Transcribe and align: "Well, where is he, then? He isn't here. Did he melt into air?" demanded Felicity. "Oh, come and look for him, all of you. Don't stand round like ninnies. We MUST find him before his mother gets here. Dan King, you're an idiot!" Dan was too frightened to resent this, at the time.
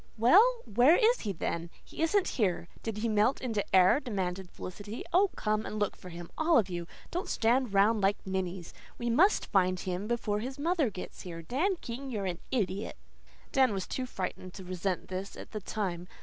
"Well, 0.17 0.63
where 0.65 0.95
is 0.95 1.19
he, 1.19 1.31
then? 1.31 1.69
He 1.83 2.01
isn't 2.01 2.29
here. 2.29 2.67
Did 2.81 2.97
he 2.97 3.07
melt 3.07 3.39
into 3.39 3.63
air?" 3.71 3.99
demanded 3.99 4.49
Felicity. 4.49 5.03
"Oh, 5.13 5.29
come 5.35 5.63
and 5.63 5.77
look 5.77 5.95
for 5.95 6.09
him, 6.09 6.31
all 6.39 6.57
of 6.57 6.71
you. 6.71 6.87
Don't 7.11 7.29
stand 7.29 7.71
round 7.71 8.01
like 8.01 8.17
ninnies. 8.25 8.73
We 8.97 9.11
MUST 9.11 9.45
find 9.51 9.79
him 9.79 10.07
before 10.07 10.39
his 10.39 10.57
mother 10.57 10.89
gets 10.89 11.21
here. 11.21 11.43
Dan 11.43 11.75
King, 11.81 12.09
you're 12.09 12.25
an 12.25 12.39
idiot!" 12.49 12.97
Dan 13.51 13.73
was 13.75 13.85
too 13.85 14.07
frightened 14.07 14.55
to 14.55 14.63
resent 14.63 15.07
this, 15.09 15.37
at 15.37 15.51
the 15.51 15.61
time. 15.61 16.07